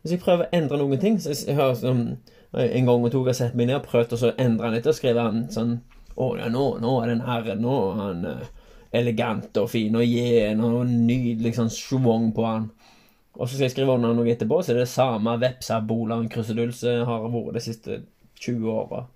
[0.02, 2.18] Hvis jeg prøver å endre noen ting så jeg har sånn,
[2.54, 5.48] En gang tok har sett meg ned og prøvde å endre litt, og skrev han
[5.50, 5.80] sånn
[6.22, 8.44] Å ja, nå, nå er den herren Nå han uh,
[8.94, 12.68] elegant og fin og gjen og nydelig sånn schwung på han.
[13.34, 17.08] Og så skal jeg skrive under noe etterpå, så er det samme vepsabolaen krusedull som
[17.10, 17.98] har vært de siste
[18.44, 19.08] 20 åra.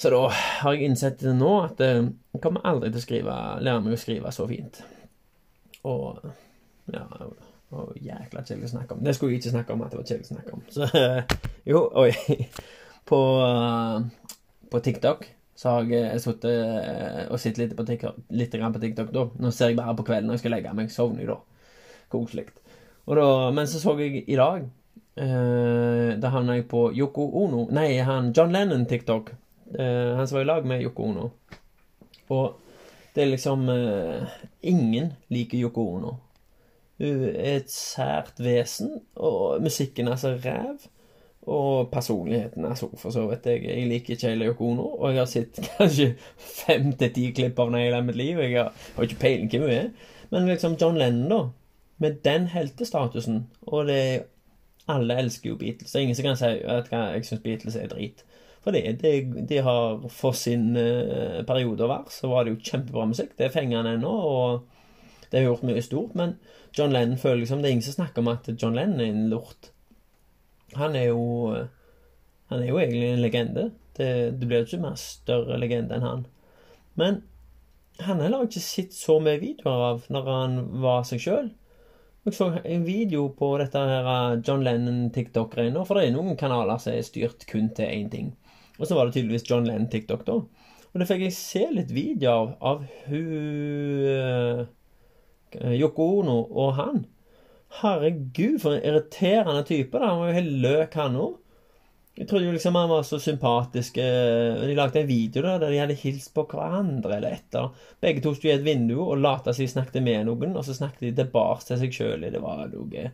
[0.00, 3.84] Så da har jeg innsett nå at eh, jeg kommer aldri til å skrive, lære
[3.84, 4.80] meg å skrive så fint.
[5.86, 6.18] Og
[6.92, 7.04] ja
[7.76, 9.00] og jækla kjedelig å snakke om.
[9.04, 10.62] Det skulle jeg ikke snakke om at det var kjedelig å snakke om.
[10.72, 10.86] Så
[11.72, 12.12] jo, oi.
[13.08, 14.38] På, uh,
[14.72, 15.26] på TikTok
[15.58, 19.26] så har jeg sittet uh, og sett litt på TikTok, litt på TikTok da.
[19.42, 20.92] Nå ser jeg bare på kvelden når jeg skal legge meg.
[20.94, 21.38] Sovner jeg da.
[22.12, 22.48] Koselig.
[23.08, 24.66] Men så så jeg i dag
[25.16, 29.32] uh, Da havna jeg på Yoko Ono Nei, han John Lennon-TikTok.
[29.72, 31.30] Uh, han som var i lag med Yoko Ono.
[32.32, 32.67] Og
[33.18, 33.64] det er liksom
[34.62, 36.12] Ingen liker Yoko Ono.
[36.98, 40.86] Hun er et sært vesen, og musikken er så ræv.
[41.48, 43.46] Og personligheten er så for så vidt.
[43.46, 47.28] Jeg, jeg liker ikke hele Yoko Ono, og jeg har sett kanskje fem til ti
[47.34, 48.38] klipp av henne i hele mitt liv.
[48.38, 49.88] Jeg har, har ikke peiling hvem hun er.
[50.30, 51.40] Men liksom John Lennon, da.
[51.98, 54.02] Med den heltestatusen, og det
[54.88, 55.90] Alle elsker jo Beatles.
[55.92, 58.22] Det er ingen som kan si at jeg syns Beatles er drit.
[58.64, 59.12] For det, det,
[59.48, 63.36] de har for sin uh, periode å være, så var det jo kjempebra musikk.
[63.38, 66.14] Det fenger han ennå, og det har gjort mye stort.
[66.18, 66.36] Men
[66.76, 69.28] John Lennon føler liksom Det er ingen som snakker om at John Lennon er en
[69.32, 69.70] lort.
[70.76, 71.22] Han er jo
[72.48, 73.70] Han er jo egentlig en legende.
[73.96, 76.26] Det, det blir jo ikke mer større legende enn han.
[76.98, 77.22] Men
[78.00, 81.50] han har ikke sett så mye videoer av når han var seg sjøl.
[82.28, 86.80] Jeg så en video på dette her uh, John Lennon-TikTok-greiene, for det er noen kanaler
[86.82, 88.32] som er styrt kun til én ting.
[88.78, 90.40] Og så var det tydeligvis John Lenn-TikTok, da.
[90.88, 94.68] Og da fikk jeg se litt videoer av, av hun
[95.50, 97.04] Eh, Yoko Ono og han.
[97.80, 99.98] Herregud, for en irriterende type.
[99.98, 101.36] da Han var jo helt løk, han òg.
[102.18, 103.94] Jeg trodde jo liksom han var så sympatisk.
[103.94, 107.68] De lagde en video da, der de hadde hilst på hverandre eller etter.
[108.02, 110.74] Begge to sto i et vindu og lot som de snakket med noen, og så
[110.74, 112.26] snakket de tilbake til seg sjøl.
[112.26, 113.12] Det var noe det,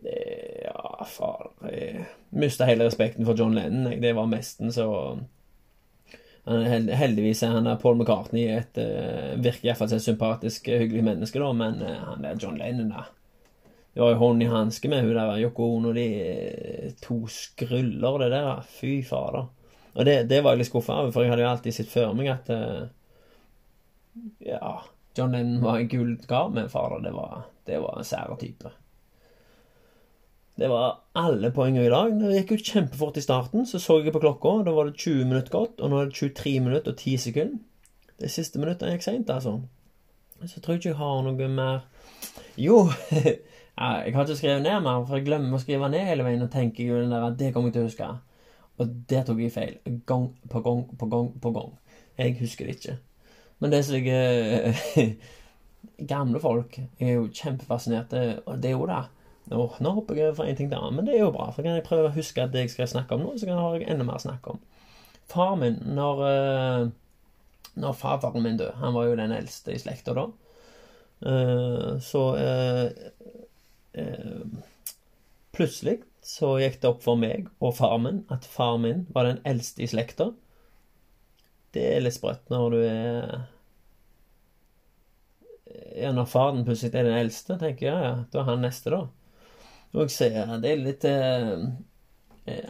[0.00, 4.00] Ja, far Jeg mista hele respekten for John Lennon.
[4.00, 4.88] Det var mesten så
[6.42, 11.04] Heldigvis er han der Paul McCartney et uh, virker iallfall som et sympatisk, eh, hyggelig
[11.06, 13.04] menneske, da, men uh, han der John Lennon, da
[13.94, 16.08] Det var jo hånd i hanske med hun der Yoko Ono, de
[17.04, 18.64] to skruller, det der.
[18.66, 19.46] Fy fader.
[19.92, 22.14] Og det, det var jeg litt skuffa over, for jeg hadde jo alltid sett før
[22.16, 22.50] meg at
[24.40, 24.78] Ja,
[25.14, 26.16] John Lennon var en kul
[26.56, 28.72] men fader, det var, det var en sær type.
[30.62, 32.12] Det var alle poengene i dag.
[32.20, 33.64] Det gikk jo kjempefort i starten.
[33.66, 36.14] Så så jeg på klokka, da var det 20 minutter gått, og nå er det
[36.14, 37.56] 23 minutter og 10 sekunder.
[38.22, 39.56] Det siste minuttet gikk seint, altså.
[40.44, 41.80] Så jeg tror ikke jeg har noe mer
[42.54, 42.76] Jo,
[43.18, 43.40] jeg
[43.74, 46.86] har ikke skrevet ned mer, for jeg glemmer å skrive ned hele veien og tenker
[46.86, 48.10] jo den der at det kommer jeg til å huske.
[48.78, 49.80] Og der tok jeg feil.
[50.06, 51.72] Gang på gang på gang på gang.
[52.20, 52.94] Jeg husker det ikke.
[53.58, 55.16] Men det som jeg
[56.12, 59.02] Gamle folk er jo kjempefascinerte, og det er jo det.
[59.50, 61.48] Åh, nå hopper jeg fra en ting til annen, men det er jo bra.
[61.52, 63.56] For kan jeg prøve å huske at det jeg skal snakke om nå, så kan
[63.56, 64.60] jeg ha enda mer å snakke om.
[65.32, 66.82] Far min, når, uh,
[67.80, 70.26] når farfaren min døde Han var jo den eldste i slekta da.
[71.22, 72.90] Uh, så uh,
[75.52, 79.40] Plutselig så gikk det opp for meg og far min at far min var den
[79.48, 80.30] eldste i slekta.
[81.74, 83.34] Det er litt sprøtt når du er
[85.96, 89.06] ja, Når faren plutselig er den eldste, tenker jeg ja, da er han neste, da.
[89.92, 91.64] Og jeg ser det er litt eh,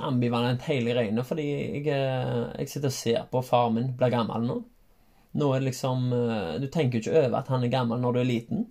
[0.03, 4.47] ambivalent hele regnet, fordi jeg, eh, jeg, sitter og ser på far min blir gammel
[4.49, 4.61] nå.
[5.39, 8.17] Nå er det liksom eh, Du tenker jo ikke over at han er gammel når
[8.17, 8.67] du er liten.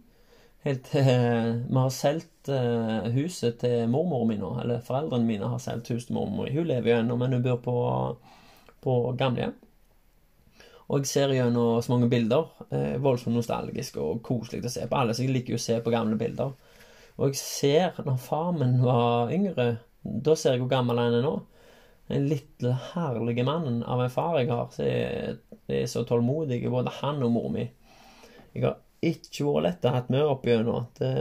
[0.66, 4.52] Helt til eh, Vi har solgt eh, huset til mormoren min nå.
[4.62, 6.52] Eller foreldrene mine har solgt huset til mormor.
[6.54, 7.76] Hun lever jo ennå, men hun bor på,
[8.84, 9.56] på gamlehjem.
[10.92, 12.52] Og jeg ser gjennom så mange bilder.
[12.70, 15.00] Eh, voldsomt nostalgisk og koselig å se på.
[15.00, 16.52] Alle jeg liker å se på gamle bilder.
[17.22, 19.66] Og jeg ser, når far min var yngre,
[20.02, 21.36] da ser jeg hvor gammel han er nå.
[22.10, 25.36] Den lille, herlige mannen av en far jeg har, så er,
[25.70, 27.68] er så tålmodig, både han og mor mi.
[28.56, 30.90] Jeg har ikke vært lett å ha med opp gjennom.
[30.98, 31.12] Det,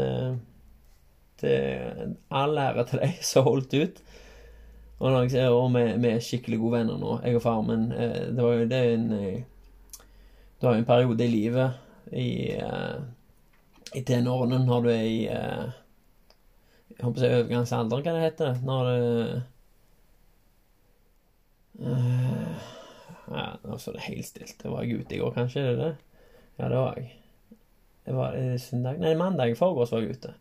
[1.44, 1.58] det
[2.40, 4.00] All ære til deg som holdt ut.
[5.00, 7.60] Og når jeg ser og vi, vi er skikkelig gode venner nå, jeg og far
[7.64, 7.86] min.
[7.92, 9.44] Eh, det var jo det en eh,
[10.60, 12.98] Du har jo en periode i livet i, uh,
[13.96, 15.20] i tenårene når du er i
[17.00, 19.36] Jeg håper å si overgangsalder, hva det heter når det
[21.80, 22.66] uh,
[23.30, 24.58] Ja, nå står det helt stilt.
[24.60, 25.62] Det var jeg ute i går, kanskje?
[25.64, 25.94] Er det det?
[26.58, 27.08] Ja, det var jeg.
[28.04, 30.34] Det var det søndag Nei, mandag i forgårs var jeg ute.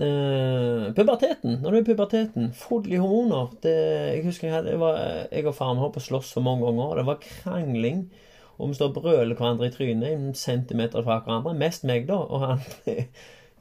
[0.00, 1.60] Uh, puberteten.
[1.60, 3.76] Når du er i puberteten, i hormoner det,
[4.16, 6.64] Jeg husker jeg, hadde, jeg, var, jeg og faren holdt på å slåss for mange
[6.64, 7.02] ganger.
[7.02, 8.06] Det var krangling.
[8.56, 11.52] Og vi står og brøler hverandre i trynet en centimeter fra hverandre.
[11.60, 12.16] Mest meg, da.
[12.16, 12.64] Og han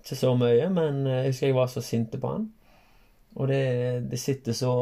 [0.05, 2.45] ikke så mye, men jeg husker jeg var så sinte på han.
[3.35, 3.63] Og det,
[4.11, 4.73] det sitter så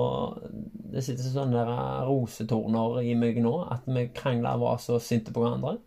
[0.94, 1.64] Det sitter sånne
[2.06, 5.80] rosetorner i meg nå at vi krangla og var så sinte på hverandre.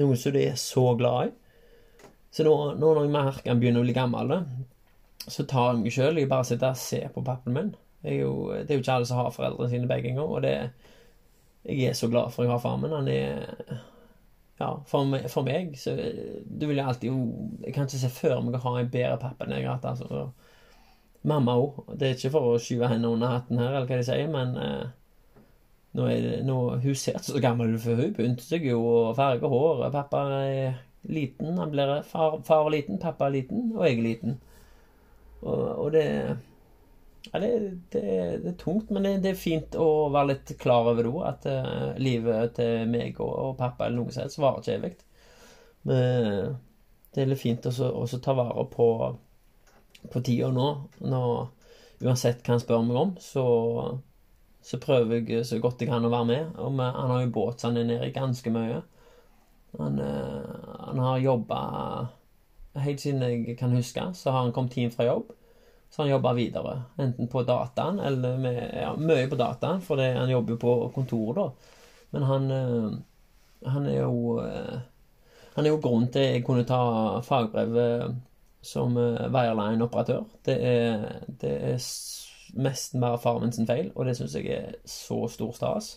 [0.00, 1.32] Noe som de er så glad i.
[2.30, 4.34] Så nå, nå når jeg merker han begynner å bli gammel,
[5.24, 7.72] så tar jeg meg sjøl i bare sitter sitte og se på pappen min.
[8.04, 10.54] Jo, det er jo ikke alle som har foreldrene sine begge engang, og det,
[11.64, 12.94] jeg er så glad for jeg har faren min.
[12.96, 13.80] Han er
[14.60, 17.10] Ja, for meg, for meg så Du vil jo alltid
[17.64, 19.88] Jeg kan ikke se før meg å ha en bedre pappa enn jeg har hatt.
[19.94, 20.30] altså.
[21.22, 21.82] Mamma òg.
[21.96, 24.54] Det er ikke for å skyve henne under hatten her, eller hva de sier, men
[24.56, 24.86] eh,
[25.96, 28.78] nå er det, nå, Hun ser ikke så gammel ut, for hun pynter seg jo
[28.84, 29.82] og farger hår.
[29.92, 31.58] Pappa er liten.
[31.58, 34.38] Han blir far, far liten, pappa er liten, og jeg er liten.
[35.40, 36.06] Og, og det
[37.28, 37.50] ja, det,
[37.92, 38.02] det,
[38.42, 41.22] det, er tungt, men det, det, er fint å være litt klar over det òg.
[41.28, 44.92] At uh, livet til meg og, og pappa eller noe sånt varer ikke evig.
[45.88, 46.58] Men
[47.14, 48.86] det er litt fint å ta vare på,
[50.12, 50.68] på tida nå.
[51.00, 51.32] Når,
[52.04, 53.44] uansett hva han spør meg om, så
[54.62, 56.56] så prøver jeg så godt jeg kan å være med.
[56.60, 58.80] Og med, han har jo båt, så han er nede ganske mye.
[59.78, 61.60] Han, uh, han har jobba
[62.80, 65.32] Helt siden jeg kan huske, så har han kommet hjem fra jobb.
[65.90, 66.76] Så han jobber videre.
[67.02, 70.74] Enten på dataen eller med Ja, mye på dataen, for det, han jobber jo på
[70.94, 71.76] kontoret, da.
[72.10, 72.90] Men han, eh,
[73.72, 74.80] han er jo eh,
[75.54, 77.74] Han er jo grunnen til jeg kunne ta fagbrev
[78.62, 80.22] som Wireline-operatør.
[80.46, 80.56] Det
[81.40, 81.78] det er
[82.54, 85.90] mest bare faren sin feil, og det syns jeg er så stor stas.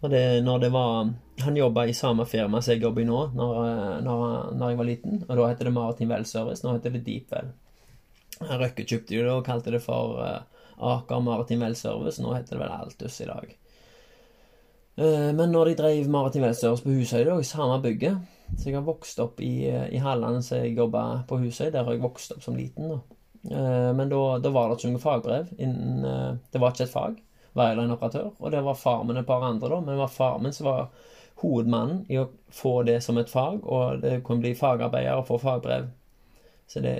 [0.00, 1.08] Og det, når det var
[1.42, 3.56] Han jobba i samme firma som jeg jobber i nå, når,
[4.02, 5.24] når, når, jeg var liten.
[5.28, 6.66] Og da heter det Maritim Well Service.
[6.66, 7.52] Nå heter det Deepwell.
[8.40, 12.22] Røkke kjøpte jo det og kalte det for uh, Aker Maritim Well Service.
[12.22, 13.52] Nå heter det vel Altus i dag.
[14.98, 18.18] Uh, men når de drev Maritim Well Service på Husøy, da, i samme bygget
[18.56, 21.70] Så jeg har vokst opp i, i Halland så jeg jobba på Husøy.
[21.74, 22.94] Der har jeg vokst opp som liten.
[22.94, 23.00] da
[23.42, 25.52] Eh, men da, da, var det ikke noe fagbrev.
[25.58, 27.20] Innen, eh, det var ikke et fag.
[27.58, 28.32] Wireline-operatør.
[28.38, 29.80] Og det var far min og et par andre, da.
[29.80, 30.88] Men det var far min som var
[31.42, 35.38] hovedmannen i å få det som et fag, og det kunne bli fagarbeider og få
[35.38, 35.86] fagbrev.
[36.68, 36.96] Så det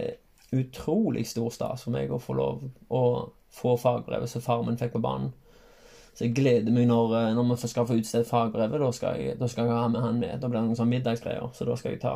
[0.52, 3.02] utrolig stor stas for meg å få lov å
[3.52, 5.32] få fagbrevet som far min fikk på banen.
[6.14, 8.80] Så jeg gleder meg når, eh, når vi skal få utstedt fagbrevet.
[8.80, 10.40] Da skal, jeg, da skal jeg ha med han med.
[10.40, 11.52] Da blir det noen sånn middagsgreier.
[11.54, 12.14] Så da skal jeg ta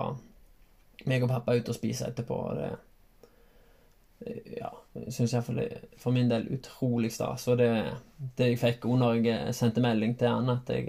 [1.07, 2.39] meg og pappa ut og spise etterpå.
[2.51, 2.73] og det
[4.57, 5.61] ja, jeg syns iallfall
[5.99, 7.47] for min del utrolig stas.
[7.51, 7.71] Og det,
[8.39, 10.89] det jeg fikk når jeg sendte melding til han at jeg,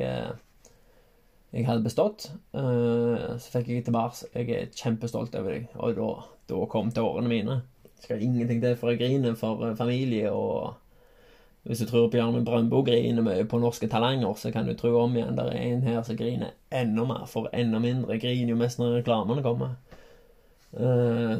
[1.54, 5.68] jeg hadde bestått, uh, så fikk jeg tilbake Jeg er kjempestolt over deg.
[5.78, 6.08] Og da,
[6.50, 7.60] da kom tårene mine.
[8.02, 10.80] Skal ingenting til for å grine for familie og
[11.64, 15.14] Hvis du tror Bjarne Brøndbo griner mye på Norske Talanger, så kan du tro om
[15.16, 18.18] igjen det er en her som griner enda mer, for enda mindre.
[18.20, 19.78] Griner jo mest når reklamene kommer.
[20.74, 21.38] Uh,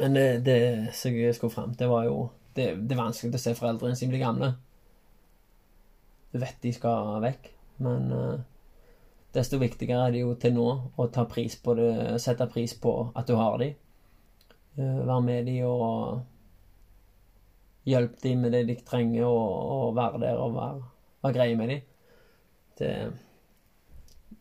[0.00, 0.58] men det, det
[0.98, 2.16] som jeg skulle fram til, var jo
[2.56, 4.54] det, det, er vanskelig å se foreldrene sine bli gamle.
[6.32, 7.52] Du vet de skal vekk,
[7.86, 8.40] men uh,
[9.32, 11.92] desto viktigere er det jo til nå å ta pris på det,
[12.22, 13.72] sette pris på at du har de.
[14.78, 16.22] Uh, være med de og
[17.88, 20.86] hjelpe de med det de trenger, og, og være der og være,
[21.24, 21.80] være greie med de.
[22.78, 22.92] Det,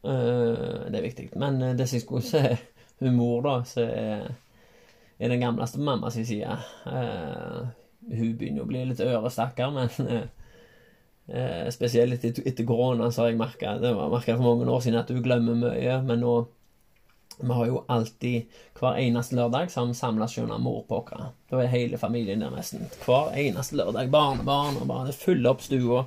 [0.06, 1.25] øh, det er viktig.
[1.41, 2.58] Men det som jeg skulle se
[3.01, 4.30] humor, da, så er
[5.21, 6.58] er den gamleste mamma sin side.
[6.86, 7.67] Uh,
[8.10, 9.89] hun begynner å bli litt øre, stakkar, men
[11.30, 14.82] uh, spesielt etter, etter korona så har jeg merka Det var merka for mange år
[14.86, 16.40] siden at du glemmer mye, men nå
[17.42, 18.44] vi har jo alltid,
[18.80, 21.32] hver eneste lørdag, så har vi samles under morpåkere.
[21.50, 22.86] Da er hele familien der nesten.
[23.06, 24.12] Hver eneste lørdag.
[24.14, 25.08] Barnebarn og barn.
[25.10, 26.04] Det fyller opp stua.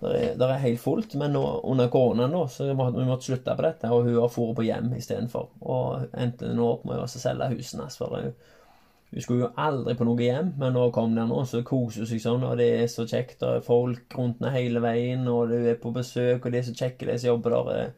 [0.00, 3.54] Det er, er helt fullt, men nå, under korona nå, så måtte vi måtte slutte
[3.56, 5.48] på dette, og hun har dratt på hjem istedenfor.
[5.64, 7.96] Og endte nå opp med å selge husene hennes.
[8.00, 8.34] For hun,
[9.12, 12.08] hun skulle jo aldri på noe hjem, men nå kom der nå, så koser hun
[12.10, 13.42] seg sånn, og det er så kjekt.
[13.46, 16.74] Og folk rundt henne hele veien, og du er på besøk, og de er så
[16.74, 17.92] kjekke, de som jobber der.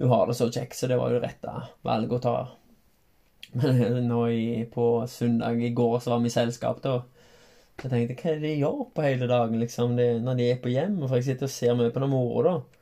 [0.00, 1.54] Hun har det så kjekt, så det var jo rette
[1.86, 2.36] valg å ta.
[3.56, 7.00] Men nå i, på søndag i går så var vi i selskap, da.
[7.80, 10.60] Jeg tenkte, hva er det de gjør på hele dagen, liksom, det, når de er
[10.60, 11.00] på hjem?
[11.06, 12.80] For jeg sitter og ser mye på den mora, da.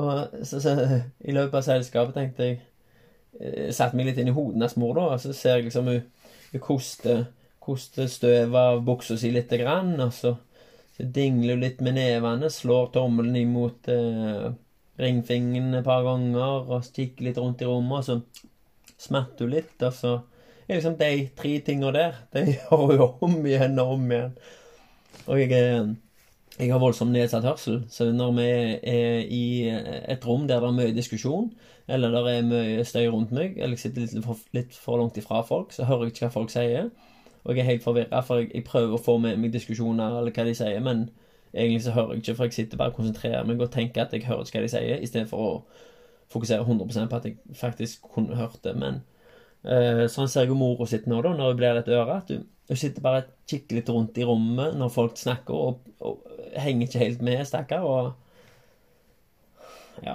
[0.00, 0.74] Og så, så,
[1.26, 2.60] i løpet av selskapet tenkte jeg
[3.40, 5.86] jeg Satte meg litt inn i hodet hennes mor, da, og så ser jeg liksom
[5.88, 6.00] hun
[6.58, 7.24] koster,
[7.62, 10.34] koster støvet av buksa si lite grann, og så,
[10.96, 14.50] så dingler hun litt med nevene, slår tommelen imot eh,
[15.00, 19.76] ringfingeren et par ganger, og kikker litt rundt i rommet, og så smatter hun litt,
[19.78, 20.16] og så
[20.66, 24.38] er liksom de tre tinga der, de gjør hun om igjen og om igjen.
[25.26, 25.90] Og jeg er
[26.60, 28.46] jeg har voldsomt nedsatt hørsel, så når vi
[28.92, 31.50] er i et rom der det er mye diskusjon,
[31.88, 35.16] eller det er mye støy rundt meg, eller jeg sitter litt for, litt for langt
[35.18, 36.90] ifra folk, så hører jeg ikke hva folk sier.
[37.44, 40.34] Og jeg er helt forvirra, for jeg, jeg, prøver å få med meg diskusjoner eller
[40.36, 41.06] hva de sier, men
[41.54, 44.12] egentlig så hører jeg ikke, for jeg sitter bare og konsentrerer meg og tenker at
[44.14, 45.54] jeg hører ikke hva de sier, istedenfor å
[46.30, 48.76] fokusere 100% på at jeg faktisk kunne hørt det.
[48.78, 49.00] Men
[49.64, 52.20] uh, sånn ser jeg jo mora sitt nå, da, når hun blir litt øre.
[52.20, 55.80] at du hun sitter bare og kikker litt rundt i rommet når folk snakker, og,
[56.06, 56.20] og
[56.54, 57.82] henger ikke helt med, stakkar.
[57.82, 58.12] Og
[60.06, 60.14] ja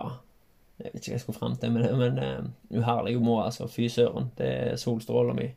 [0.79, 2.47] Jeg vet ikke hva jeg skulle fram til med det, men uh,
[2.79, 3.67] uherlig må, altså.
[3.71, 4.31] Fy søren.
[4.35, 5.49] Det er solstråla mi.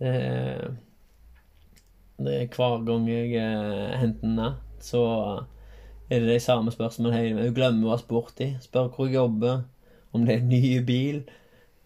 [0.00, 0.14] Det,
[2.24, 4.50] det er hver gang jeg uh, henter henne,
[4.84, 5.02] så
[6.10, 7.48] er det de samme spørsmålene hele tiden.
[7.48, 8.52] Hun glemmer å ha spurt i.
[8.64, 9.64] Spør hvor jeg jobber,
[10.12, 11.24] om det er en ny bil.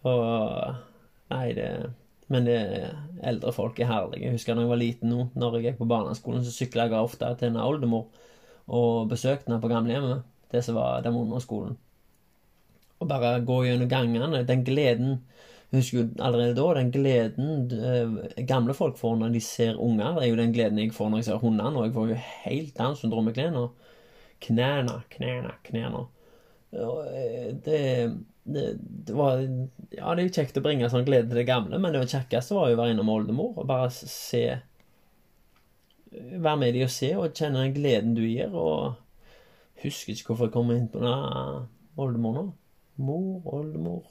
[0.07, 0.75] Og
[1.29, 1.69] Nei, det
[2.29, 2.59] men det,
[3.25, 4.27] eldre folk er herlige.
[4.27, 7.01] Jeg husker da jeg var liten nå, når jeg gikk på barneskolen, så sykla jeg
[7.01, 8.07] ofte til en oldemor
[8.69, 10.25] og besøkte henne på gamlehjemmet.
[10.49, 11.77] Det som var den under skolen.
[12.99, 14.43] Og bare gå gjennom gangene.
[14.45, 15.19] Den gleden
[15.69, 20.15] Jeg husker jo allerede da den gleden eh, gamle folk får når de ser unger.
[20.15, 21.77] Det er jo den gleden jeg får når jeg ser hundene.
[21.77, 22.15] Og jeg får jo
[22.45, 23.67] helt Downs syndrom i knærne.
[24.41, 26.01] Knærne, knærne, knærne.
[26.73, 27.83] Eh, det
[28.53, 28.65] det,
[29.07, 31.95] det, var Ja, det er jo kjekt å bringe sånn glede til det gamle, men
[31.95, 34.43] det kjekkeste var jo å være innom oldemor og bare se
[36.09, 38.97] Være med de og se og kjenne den gleden du gir, og
[39.83, 41.67] husker ikke hvorfor jeg kom inn på denne
[42.01, 42.45] oldemor nå.
[43.05, 44.07] Mor, oldemor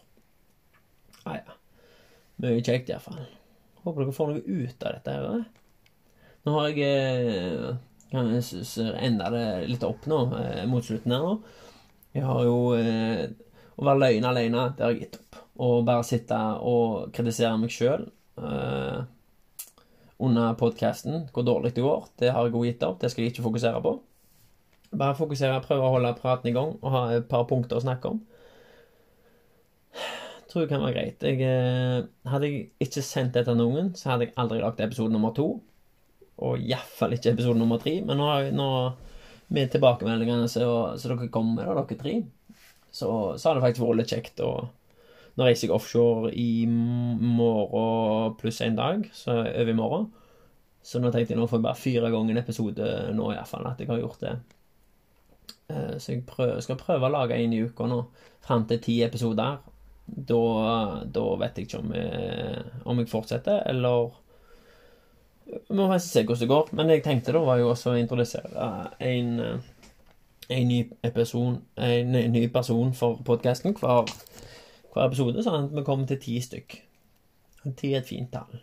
[1.26, 1.56] Ah, ja.
[2.38, 3.24] Mye kjekt, iallfall.
[3.82, 5.42] Håper dere får noe ut av dette her.
[6.46, 7.72] Nå har jeg eh,
[8.12, 8.30] kan
[9.04, 11.34] enda det litt opp nå, eh, mot slutten her nå.
[12.16, 13.26] Jeg har jo eh,
[13.78, 15.38] å være løgn alene, det har jeg gitt opp.
[15.58, 18.04] Å bare sitte og kritisere meg sjøl
[18.42, 19.00] uh,
[20.22, 22.98] under podkasten, hvor dårlig det går, det har jeg også gitt opp.
[23.02, 23.94] Det skal jeg ikke fokusere på.
[24.98, 28.14] Bare fokusere, prøve å holde praten i gang og ha et par punkter å snakke
[28.14, 28.22] om.
[30.48, 31.26] Tror jeg kan være greit.
[31.28, 35.12] Jeg, uh, hadde jeg ikke sendt dette til noen, så hadde jeg aldri lagt episode
[35.14, 35.52] nummer to.
[36.38, 37.98] Og iallfall ikke episode nummer tre.
[38.06, 38.68] Men nå, nå
[39.54, 40.66] med tilbakemeldingene så
[41.02, 42.16] dere kommer med, da, dere tre,
[42.90, 44.42] så, så har det faktisk vært litt kjekt.
[44.44, 44.68] Og
[45.38, 50.08] nå reiser jeg offshore i morgen pluss en dag, så over i morgen.
[50.82, 53.82] Så nå tenkte jeg nå får jeg bare fire ganger en episode nå, iallfall, at
[53.82, 54.36] jeg har gjort det.
[55.68, 58.02] Eh, så jeg prøver, skal prøve å lage en i uka nå,
[58.44, 59.58] fram til ti episoder.
[60.08, 60.42] Da,
[61.04, 64.16] da, vet jeg ikke om jeg, om jeg fortsetter, eller
[65.48, 66.70] Vi må se hvordan det går.
[66.76, 69.30] Men det jeg tenkte da, var jo også å introdusere en
[70.48, 74.08] en ny, episode, en ny person for podkasten hver,
[74.92, 76.76] hver, episode, sånn at vi kommer til ti stykk.
[77.68, 78.62] Ti er et fint tall.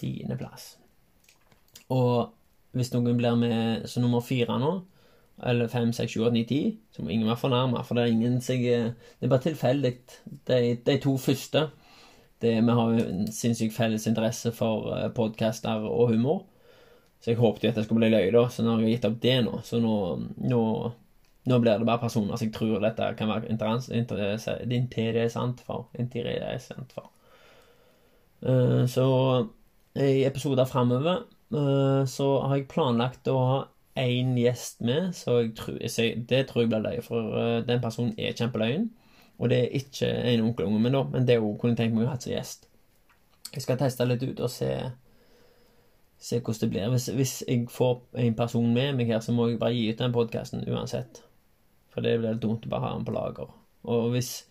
[0.00, 0.72] Tiendeplass.
[1.94, 2.32] Og
[2.74, 4.72] hvis noen blir med som nummer fire nå,
[5.46, 6.60] eller fem, seks, sju, åtte, ni, ti,
[6.92, 9.94] så må ingen være fornærma, for det er ingen seg Det er bare tilfeldig.
[10.48, 11.70] De, de, to første
[12.42, 16.44] det, Vi har jo en sinnssykt felles interesse for eh, podkaster og humor.
[17.20, 18.46] Så jeg håpet jo at det skulle bli løye, da.
[18.48, 19.58] Så nå har jeg gitt opp det nå.
[19.66, 19.94] Så nå,
[20.40, 20.60] nå,
[21.50, 25.90] nå blir det bare personer som jeg tror dette kan være interessant for.
[26.00, 27.10] Interessant for.
[28.40, 29.04] Uh, så
[30.00, 33.58] i episoder framover uh, så har jeg planlagt å ha
[34.00, 38.32] én gjest med, så tror, det tror jeg blir løye, for uh, den personen er
[38.38, 38.88] kjempeløyen.
[39.40, 42.14] Og det er ikke en onkelunge min, da, men det kunne jeg tenkt meg å
[42.14, 42.64] ha som gjest.
[43.50, 44.70] Jeg skal teste litt ut og se
[46.20, 46.88] se hvordan det blir.
[46.92, 49.98] Hvis, hvis, jeg får en person med meg her, så må jeg bare gi ut
[49.98, 51.22] den podkasten uansett.
[51.90, 53.50] For det blir dumt å bare ha den på lager.
[53.88, 54.44] Og hvis,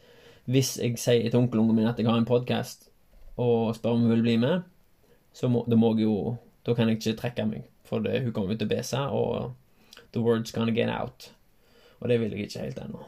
[0.50, 2.90] hvis jeg sier til onkelungen min at jeg har en podkast,
[3.40, 4.66] og spør om hun vil bli med,
[5.34, 8.34] så må, da må jeg jo Da kan jeg ikke trekke meg, for det, hun
[8.36, 9.56] kommer til å be seg, og
[10.12, 11.32] the word's gonna get out.
[12.00, 13.00] Og det vil jeg ikke helt ennå.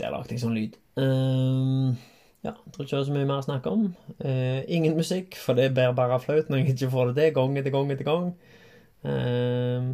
[0.00, 0.78] Der lagde jeg sånn lyd.
[0.96, 1.98] Um,
[2.42, 3.84] ja, jeg tror ikke det er så mye mer å snakke om.
[4.18, 7.58] Eh, ingen musikk, for det bærer bare flaut når jeg ikke får det til gang
[7.58, 8.32] etter gang etter gang.
[9.06, 9.90] Eh,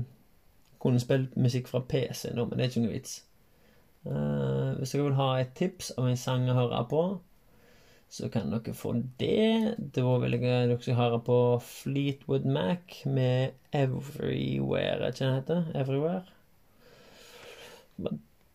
[0.80, 3.18] kunne spilt musikk fra PC nå, men det er ikke noe vits.
[4.08, 7.04] Eh, hvis dere vil ha et tips om en sang å høre på,
[8.08, 9.76] så kan dere få det.
[9.92, 11.38] Da vil jeg dere skal høre på
[11.68, 15.68] Fleetwood Mac med Everywhere, er ikke den?
[15.76, 16.24] Everywhere?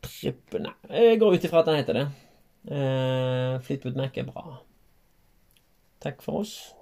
[0.04, 2.08] Trippel Nei, jeg går ut ifra at den heter det.
[2.64, 4.64] Uh, Fleetwood Mac er bra.
[6.01, 6.76] Takk for oss.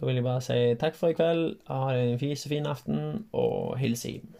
[0.00, 1.58] Da vil jeg bare si takk for i kveld.
[1.68, 4.34] Ha en fin aften, og hils hjem.